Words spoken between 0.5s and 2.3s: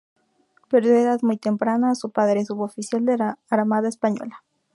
Perdió, a edad muy temprana, a su